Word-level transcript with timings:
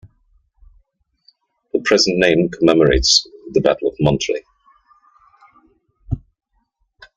The 1.73 1.79
present 1.85 2.17
name 2.17 2.49
commemorates 2.49 3.27
the 3.51 3.61
Battle 3.61 3.89
of 3.89 3.97
Monterrey. 4.01 4.41